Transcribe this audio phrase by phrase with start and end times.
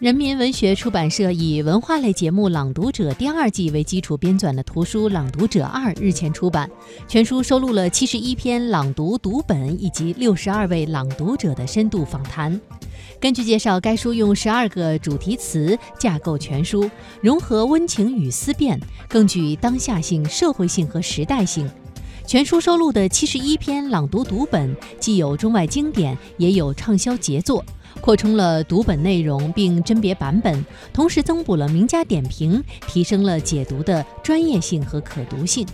[0.00, 6.68] 人民文学出版社以文化类节目《朗读者》第二季为基础编纂的图书《朗读者二》日前出版。
[7.06, 12.60] 全书收录了七十一篇朗读读本以及六十二位朗读者的深度访谈。
[13.20, 16.90] 根据介绍，该书用十二个主题词架构全书，
[17.20, 21.70] 融合温情与思辨，更具当下性、社会性和时代性。
[22.26, 27.64] 全书收录的七十一篇朗读读本，既有中外经典，也有畅销杰作。
[28.00, 35.66] 扩充了读本内容，并甄别版本，同时增补了名家点评，提升了解读的专业性和可读性。